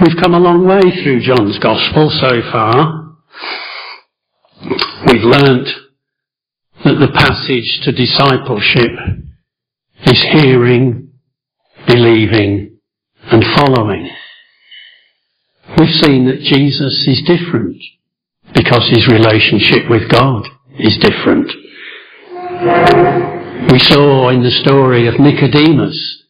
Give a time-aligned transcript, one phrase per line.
[0.00, 3.18] We've come a long way through John's Gospel so far.
[5.06, 5.68] We've learnt
[6.84, 8.92] that the passage to discipleship
[10.06, 11.12] is hearing,
[11.86, 12.78] believing,
[13.24, 14.08] and following.
[15.76, 17.76] We've seen that Jesus is different
[18.54, 20.48] because his relationship with God
[20.78, 21.52] is different.
[23.70, 26.24] We saw in the story of Nicodemus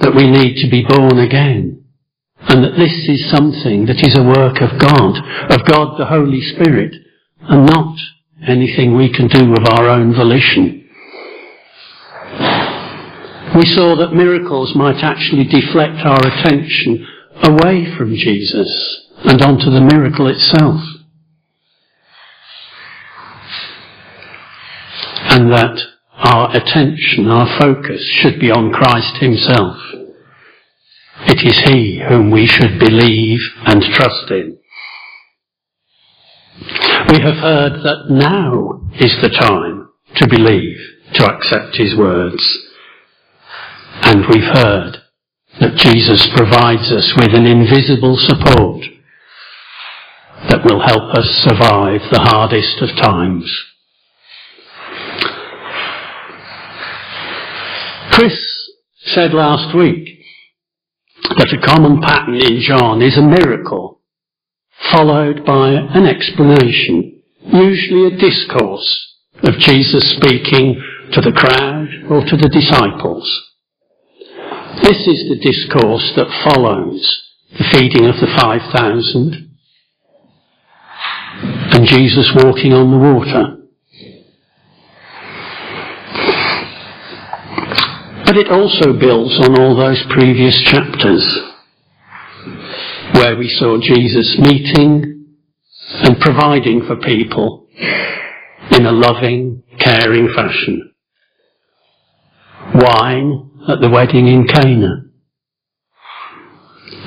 [0.00, 1.85] that we need to be born again
[2.48, 5.18] and that this is something that is a work of God,
[5.50, 6.94] of God the Holy Spirit,
[7.40, 7.96] and not
[8.46, 10.84] anything we can do of our own volition.
[13.54, 17.06] We saw that miracles might actually deflect our attention
[17.42, 20.80] away from Jesus and onto the miracle itself.
[25.30, 25.78] And that
[26.14, 29.76] our attention, our focus should be on Christ Himself.
[31.28, 34.58] It is He whom we should believe and trust in.
[37.10, 40.78] We have heard that now is the time to believe,
[41.14, 42.42] to accept His words.
[44.02, 44.98] And we've heard
[45.60, 48.84] that Jesus provides us with an invisible support
[50.48, 53.64] that will help us survive the hardest of times.
[58.12, 58.70] Chris
[59.04, 60.15] said last week
[61.38, 64.00] that a common pattern in John is a miracle
[64.92, 70.80] followed by an explanation, usually a discourse of Jesus speaking
[71.12, 73.26] to the crowd or to the disciples.
[74.82, 77.22] This is the discourse that follows
[77.56, 79.46] the feeding of the 5,000
[81.72, 83.65] and Jesus walking on the water.
[88.36, 91.40] But it also builds on all those previous chapters
[93.14, 95.36] where we saw Jesus meeting
[96.02, 97.66] and providing for people
[98.72, 100.92] in a loving, caring fashion.
[102.74, 105.04] Wine at the wedding in Cana.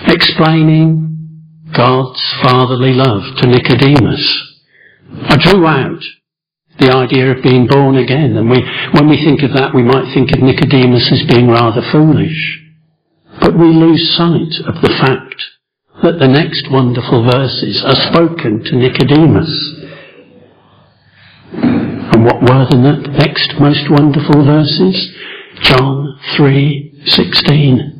[0.08, 1.44] Explaining
[1.78, 4.56] God's fatherly love to Nicodemus.
[5.26, 6.02] I drew out
[6.80, 8.38] the idea of being born again.
[8.38, 8.64] And we,
[8.94, 12.60] when we think of that, we might think of Nicodemus as being rather foolish.
[13.42, 15.36] But we lose sight of the fact
[16.04, 19.52] that the next wonderful verses are spoken to Nicodemus.
[21.52, 22.80] And what were the
[23.20, 25.14] next most wonderful verses?
[25.62, 27.96] John 3:16.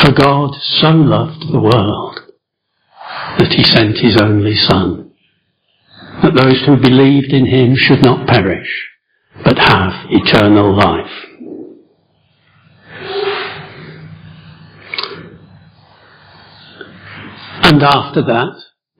[0.00, 2.20] For God so loved the world
[3.38, 5.04] that he sent his only son
[6.24, 8.88] that those who believed in him should not perish,
[9.44, 11.12] but have eternal life.
[17.62, 18.54] And after that,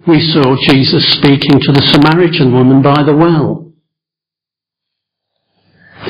[0.06, 3.72] we saw Jesus speaking to the Samaritan woman by the well.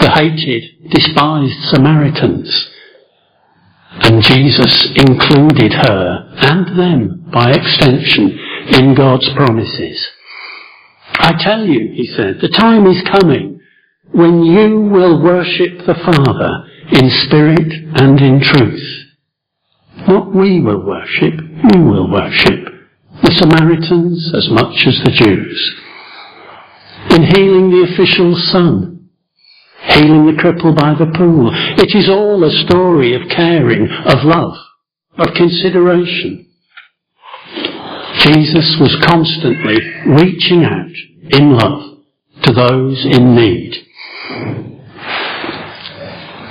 [0.01, 2.71] The hated, despised Samaritans.
[3.93, 8.37] And Jesus included her and them by extension
[8.73, 10.11] in God's promises.
[11.15, 13.61] I tell you, he said, the time is coming
[14.13, 19.05] when you will worship the Father in spirit and in truth.
[20.07, 21.35] Not we will worship,
[21.75, 22.69] you will worship.
[23.23, 25.75] The Samaritans as much as the Jews.
[27.11, 29.09] In healing the official's son,
[29.89, 34.57] healing the cripple by the pool, it is all a story of caring, of love,
[35.19, 36.44] of consideration.
[38.21, 40.95] Jesus was constantly reaching out
[41.31, 41.99] in love
[42.43, 43.87] to those in need.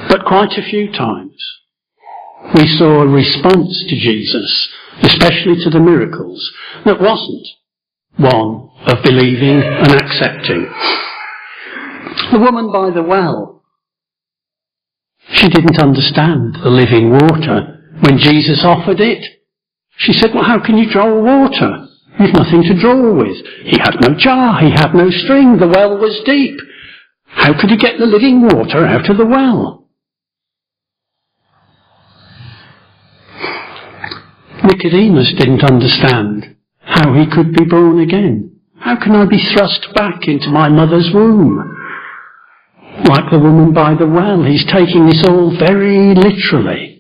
[0.10, 1.34] But quite a few times
[2.56, 4.70] we saw a response to Jesus,
[5.02, 6.52] especially to the miracles,
[6.86, 7.48] that wasn't
[8.18, 10.70] one of believing and accepting.
[12.32, 13.64] The woman by the well,
[15.30, 19.26] she didn't understand the living water when Jesus offered it.
[19.98, 21.88] She said, well, how can you draw water?
[22.20, 23.38] You've nothing to draw with.
[23.64, 26.60] He had no jar, he had no string, the well was deep.
[27.26, 29.88] How could he get the living water out of the well?
[34.64, 38.60] Nicodemus didn't understand how he could be born again.
[38.80, 41.78] How can I be thrust back into my mother's womb?
[43.06, 46.93] Like the woman by the well, he's taking this all very literally.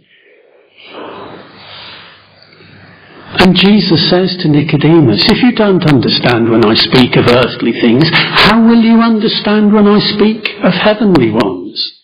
[3.43, 8.07] And Jesus says to Nicodemus, if you don't understand when I speak of earthly things,
[8.39, 11.99] how will you understand when I speak of heavenly ones?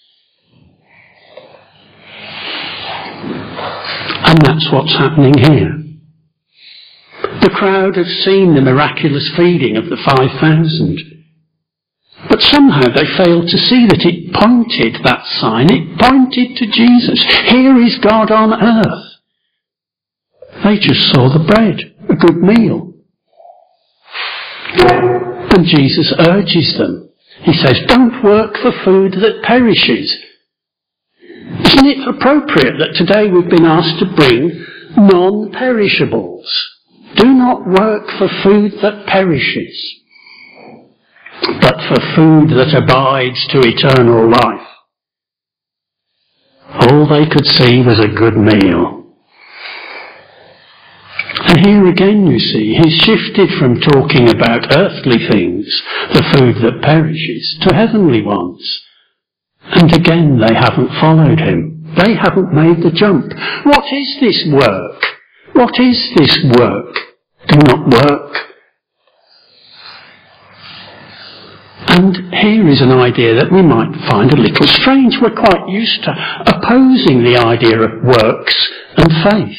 [4.27, 5.79] And that's what's happening here.
[7.39, 11.23] The crowd have seen the miraculous feeding of the 5,000.
[12.27, 17.23] But somehow they failed to see that it pointed, that sign, it pointed to Jesus.
[17.47, 19.08] Here is God on earth.
[20.63, 22.93] They just saw the bread, a good meal.
[25.51, 27.09] And Jesus urges them.
[27.41, 30.15] He says, don't work for food that perishes.
[31.65, 34.65] Isn't it appropriate that today we've been asked to bring
[34.97, 36.69] non-perishables?
[37.15, 39.99] Do not work for food that perishes
[41.41, 44.67] but for food that abides to eternal life.
[46.81, 49.08] All they could see was a good meal.
[51.49, 55.65] And here again, you see, he's shifted from talking about earthly things,
[56.13, 58.81] the food that perishes, to heavenly ones.
[59.63, 61.93] And again, they haven't followed him.
[61.97, 63.33] They haven't made the jump.
[63.65, 65.03] What is this work?
[65.53, 66.95] What is this work?
[67.47, 68.29] Do not work
[71.89, 75.17] And here is an idea that we might find a little strange.
[75.19, 76.13] We're quite used to
[76.45, 79.57] opposing the idea of works and faith.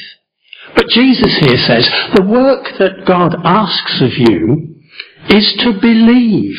[0.81, 4.81] But Jesus here says the work that God asks of you
[5.29, 6.57] is to believe.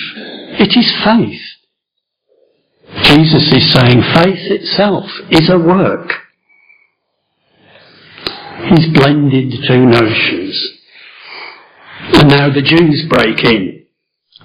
[0.62, 1.41] It is faith.
[3.01, 6.12] Jesus is saying faith itself is a work.
[8.69, 10.69] He's blended the two notions.
[12.13, 13.88] And now the Jews break in.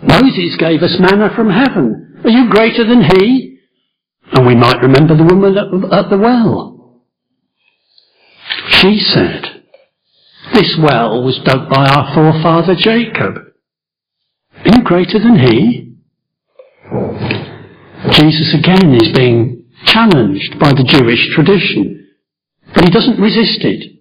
[0.00, 2.22] Moses gave us manna from heaven.
[2.24, 3.58] Are you greater than he?
[4.32, 5.54] And we might remember the woman
[5.92, 7.02] at the well.
[8.70, 9.55] She said,
[10.56, 13.36] This well was dug by our forefather Jacob.
[14.64, 15.92] Are you greater than he?
[18.12, 22.08] Jesus again is being challenged by the Jewish tradition,
[22.74, 24.00] but he doesn't resist it.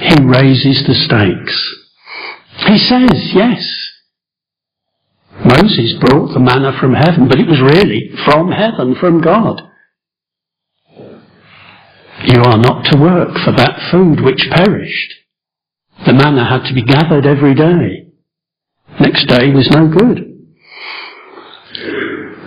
[0.00, 1.74] He raises the stakes.
[2.66, 3.62] He says, yes,
[5.44, 9.62] Moses brought the manna from heaven, but it was really from heaven, from God.
[12.24, 15.14] You are not to work for that food which perished.
[16.04, 18.10] The manna had to be gathered every day.
[19.00, 20.32] Next day was no good.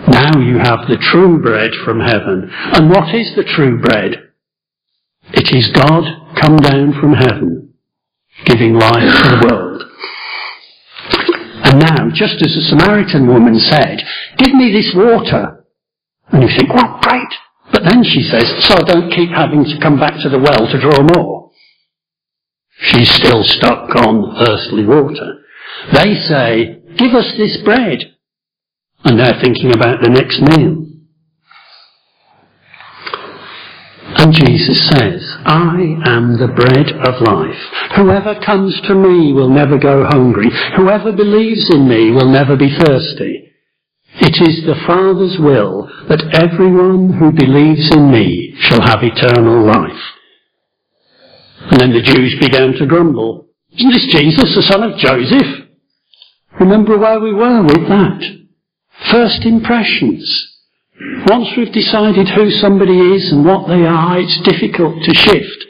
[0.08, 2.50] Now you have the true bread from heaven.
[2.50, 4.30] And what is the true bread?
[5.32, 6.04] It is God
[6.40, 7.74] come down from heaven,
[8.46, 9.82] giving life to the world.
[11.62, 14.02] And now, just as the Samaritan woman said,
[14.38, 15.64] give me this water.
[16.32, 17.30] And you think, well, great.
[17.72, 20.66] But then she says, so I don't keep having to come back to the well
[20.66, 21.49] to draw more.
[22.82, 25.42] She's still stuck on earthly water.
[25.92, 28.16] They say, give us this bread.
[29.04, 30.86] And they're thinking about the next meal.
[34.16, 37.56] And Jesus says, I am the bread of life.
[37.96, 40.50] Whoever comes to me will never go hungry.
[40.76, 43.52] Whoever believes in me will never be thirsty.
[44.20, 50.02] It is the Father's will that everyone who believes in me shall have eternal life.
[51.70, 53.46] And then the Jews began to grumble.
[53.72, 55.68] Isn't this Jesus, the son of Joseph?
[56.58, 58.20] Remember where we were with that.
[59.10, 60.48] First impressions.
[61.26, 65.64] Once we've decided who somebody is and what they are, it's difficult to shift.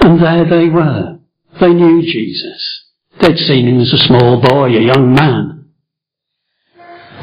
[0.00, 1.18] And there they were.
[1.60, 2.84] They knew Jesus.
[3.20, 5.70] They'd seen him as a small boy, a young man.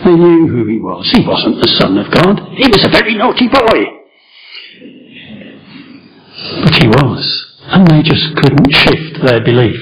[0.06, 1.10] They knew who he was.
[1.12, 2.40] He wasn't the Son of God.
[2.56, 3.86] He was a very naughty boy.
[6.64, 7.49] But he was.
[7.72, 9.80] And they just couldn't shift their belief.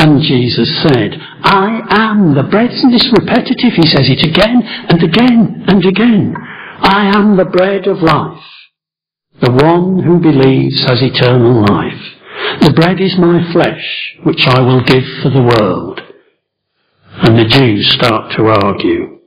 [0.00, 2.70] And Jesus said, I am the bread.
[2.70, 3.72] Isn't this repetitive?
[3.72, 6.34] He says it again and again and again.
[6.82, 8.42] I am the bread of life.
[9.40, 12.60] The one who believes has eternal life.
[12.60, 16.00] The bread is my flesh, which I will give for the world.
[17.22, 19.19] And the Jews start to argue.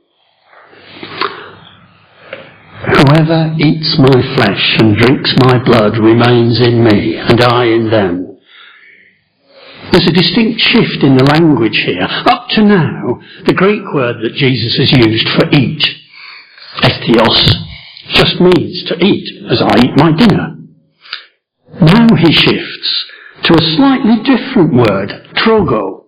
[2.84, 8.36] Whoever eats my flesh and drinks my blood remains in me, and I in them.
[9.90, 12.06] There's a distinct shift in the language here.
[12.26, 15.82] Up to now, the Greek word that Jesus has used for eat,
[16.82, 17.64] estheos,
[18.12, 20.56] just means to eat as I eat my dinner.
[21.80, 23.04] Now he shifts
[23.44, 26.04] to a slightly different word, trogo.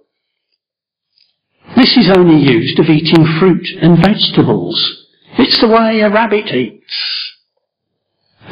[1.76, 5.05] This is only used of eating fruit and vegetables.
[5.38, 7.33] It's the way a rabbit eats.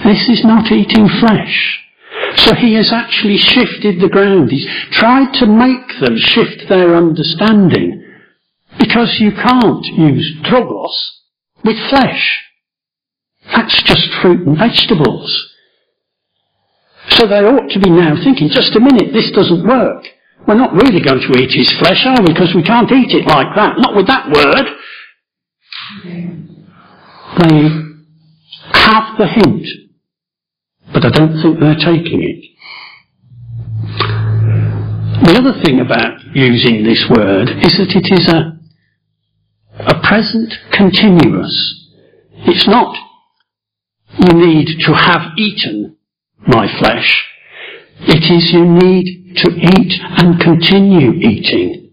[0.05, 1.81] This is not eating flesh.
[2.37, 4.50] So he has actually shifted the ground.
[4.50, 8.03] He's tried to make them shift their understanding.
[8.79, 10.95] Because you can't use troglos
[11.64, 12.43] with flesh.
[13.53, 15.53] That's just fruit and vegetables.
[17.11, 20.05] So they ought to be now thinking, just a minute, this doesn't work.
[20.47, 22.33] We're not really going to eat his flesh, are we?
[22.33, 23.79] Because we can't eat it like that.
[23.79, 24.67] Not with that word.
[27.38, 27.69] They
[28.73, 29.67] have the hint,
[30.93, 32.45] but I don't think they're taking it.
[35.25, 38.59] The other thing about using this word is that it is a,
[39.81, 41.88] a present continuous.
[42.47, 42.95] It's not,
[44.19, 45.97] you need to have eaten
[46.47, 47.25] my flesh.
[48.00, 51.91] It is you need to eat and continue eating.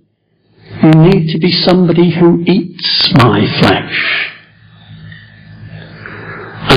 [0.83, 4.31] You need to be somebody who eats my flesh.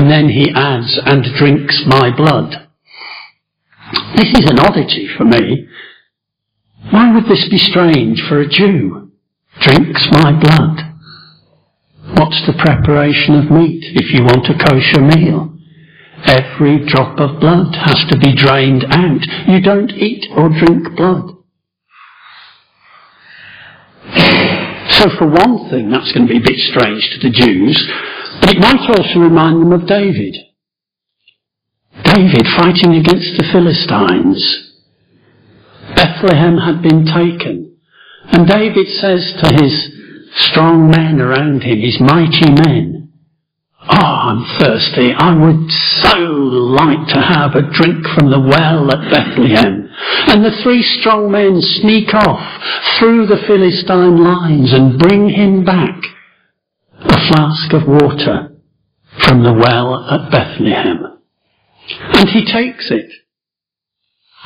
[0.05, 2.69] And then he adds, and drinks my blood.
[4.15, 5.67] This is an oddity for me.
[6.91, 9.09] Why would this be strange for a Jew?
[9.61, 10.93] Drinks my blood.
[12.19, 15.57] What's the preparation of meat if you want a kosher meal?
[16.23, 19.25] Every drop of blood has to be drained out.
[19.47, 21.31] You don't eat or drink blood.
[24.91, 27.91] So for one thing, that's going to be a bit strange to the Jews,
[28.45, 30.37] but it might also remind them of David.
[32.03, 34.71] David fighting against the Philistines.
[35.95, 37.77] Bethlehem had been taken.
[38.27, 39.89] And David says to his
[40.35, 43.13] strong men around him, his mighty men,
[43.89, 45.11] Oh, I'm thirsty.
[45.17, 45.71] I would
[46.05, 49.89] so like to have a drink from the well at Bethlehem.
[50.27, 52.45] And the three strong men sneak off
[52.99, 56.14] through the Philistine lines and bring him back
[57.09, 58.55] a flask of water
[59.23, 61.19] from the well at Bethlehem.
[62.13, 63.11] And he takes it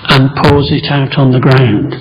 [0.10, 1.96] and pours it out on the ground.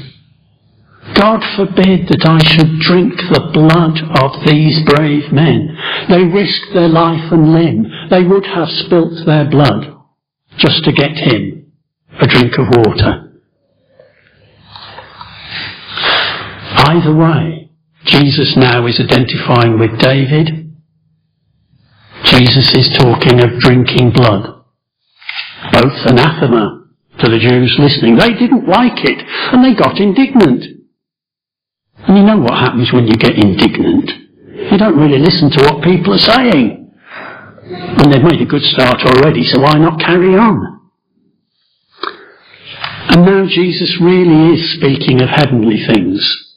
[1.15, 5.77] God forbid that I should drink the blood of these brave men.
[6.09, 7.87] They risked their life and limb.
[8.11, 9.97] They would have spilt their blood
[10.59, 11.73] just to get him
[12.21, 13.25] a drink of water.
[16.77, 17.58] Either way,
[18.19, 20.75] Jesus now is identifying with David.
[22.25, 24.65] Jesus is talking of drinking blood.
[25.73, 26.89] Both anathema
[27.21, 28.17] to the Jews listening.
[28.17, 30.65] They didn't like it and they got indignant.
[32.09, 34.11] And you know what happens when you get indignant.
[34.71, 36.91] You don't really listen to what people are saying.
[37.71, 40.81] And they've made a good start already, so why not carry on?
[43.11, 46.48] And now Jesus really is speaking of heavenly things.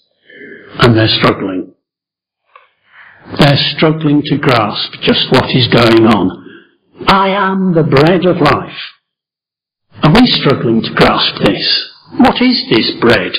[0.82, 1.74] And they're struggling.
[3.40, 6.42] They're struggling to grasp just what is going on.
[7.08, 8.78] I am the bread of life.
[10.04, 11.90] Are we struggling to grasp this?
[12.18, 13.32] What is this bread?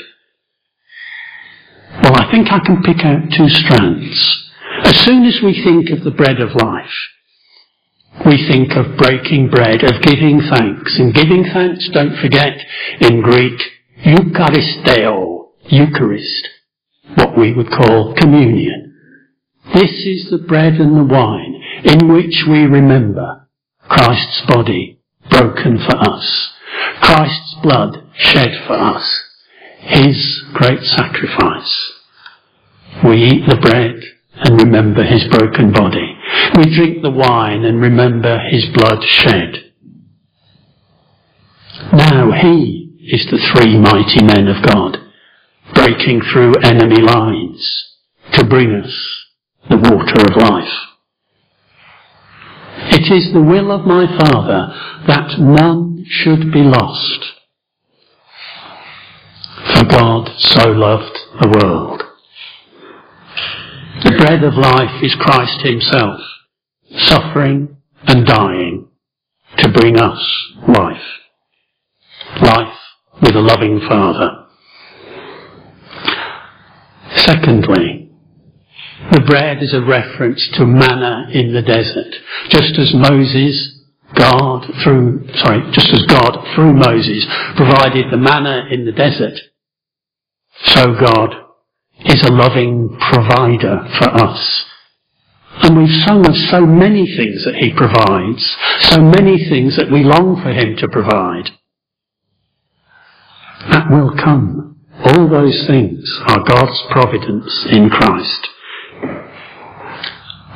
[2.02, 4.49] Well, I think I can pick out two strands.
[4.84, 6.96] As soon as we think of the bread of life,
[8.26, 10.99] we think of breaking bread, of giving thanks.
[10.99, 12.56] And giving thanks, don't forget,
[13.00, 13.61] in Greek,
[14.04, 16.49] Eucharisteo, Eucharist,
[17.14, 18.94] what we would call communion.
[19.75, 23.49] This is the bread and the wine in which we remember
[23.88, 26.52] Christ's body broken for us,
[27.00, 29.21] Christ's blood shed for us,
[29.80, 31.92] His great sacrifice.
[33.04, 34.00] We eat the bread
[34.44, 36.16] and remember his broken body.
[36.56, 39.73] We drink the wine and remember his blood shed.
[41.92, 44.99] Now he is the three mighty men of God,
[45.75, 47.97] breaking through enemy lines
[48.35, 49.26] to bring us
[49.69, 50.73] the water of life.
[52.95, 54.73] It is the will of my Father
[55.07, 57.25] that none should be lost.
[59.75, 62.02] For God so loved the world
[64.05, 66.19] the bread of life is Christ himself,
[66.97, 67.76] suffering
[68.07, 68.88] and dying
[69.59, 71.21] to bring us life.
[72.43, 72.79] Life
[73.23, 74.47] with a loving Father.
[77.25, 78.11] Secondly,
[79.12, 82.14] the bread is a reference to manna in the desert.
[82.50, 83.79] Just as Moses,
[84.17, 87.26] God through, sorry, just as God through Moses
[87.57, 89.38] provided the manna in the desert,
[90.64, 91.35] so God
[92.05, 94.64] is a loving provider for us.
[95.62, 100.02] And we've sung of so many things that He provides, so many things that we
[100.02, 101.50] long for Him to provide.
[103.71, 104.72] That will come.
[105.04, 108.49] All those things are God's providence in Christ.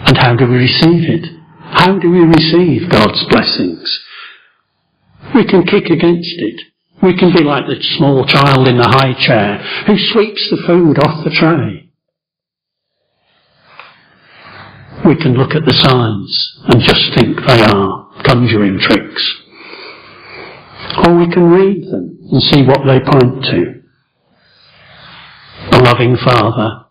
[0.07, 1.27] And how do we receive it?
[1.59, 4.05] How do we receive God's blessings?
[5.35, 6.61] We can kick against it.
[7.03, 10.99] We can be like the small child in the high chair who sweeps the food
[10.99, 11.91] off the tray.
[15.05, 19.35] We can look at the signs and just think they are conjuring tricks.
[21.05, 23.83] Or we can read them and see what they point to.
[25.77, 26.87] A loving Father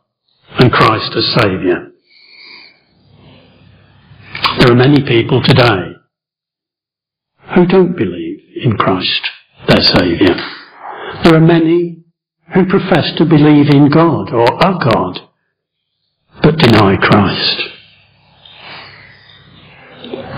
[0.60, 1.88] and Christ as Saviour.
[4.60, 5.96] There are many people today
[7.56, 9.28] who don't believe in Christ,
[9.68, 10.36] their Saviour.
[11.24, 12.04] There are many
[12.54, 15.30] who profess to believe in God or a God,
[16.44, 17.64] but deny Christ.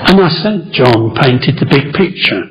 [0.07, 2.43] And I said John painted the big picture.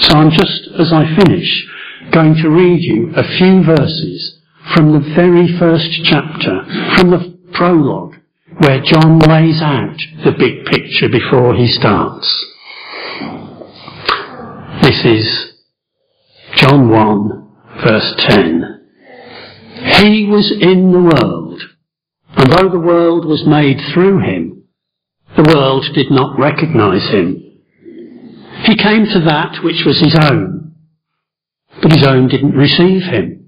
[0.00, 1.66] So I'm just, as I finish,
[2.10, 4.38] going to read you a few verses
[4.74, 6.64] from the very first chapter,
[6.96, 8.14] from the prologue,
[8.58, 12.26] where John lays out the big picture before he starts.
[14.82, 15.52] This is
[16.56, 17.48] John 1,
[17.84, 18.88] verse 10.
[20.00, 21.62] He was in the world,
[22.36, 24.64] and though the world was made through him,
[25.36, 27.36] the world did not recognize him.
[28.64, 30.74] He came to that which was his own,
[31.82, 33.41] but his own didn't receive him.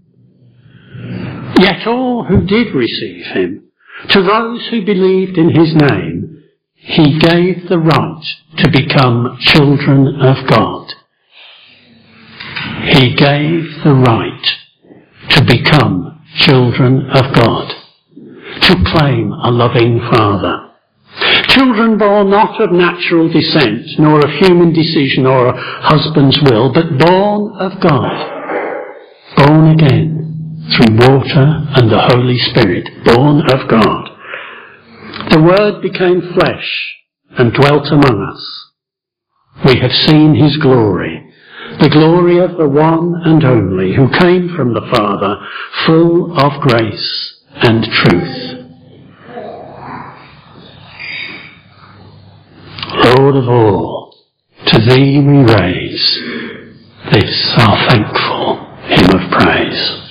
[1.59, 3.65] Yet all who did receive him,
[4.11, 6.43] to those who believed in his name,
[6.75, 8.25] he gave the right
[8.59, 10.93] to become children of God.
[12.91, 14.47] He gave the right
[15.31, 17.73] to become children of God,
[18.63, 20.71] to claim a loving Father.
[21.49, 26.99] Children born not of natural descent, nor of human decision or a husband's will, but
[26.99, 30.04] born of God, born again
[30.75, 34.11] through water and the Holy Spirit, born of God.
[35.31, 36.95] The Word became flesh
[37.39, 38.65] and dwelt among us.
[39.65, 41.33] We have seen His glory,
[41.81, 45.37] the glory of the one and only who came from the Father,
[45.87, 48.65] full of grace and truth.
[53.17, 54.17] Lord of all,
[54.67, 56.21] to thee we raise
[57.13, 58.57] this our thankful
[58.89, 60.04] hymn of praise.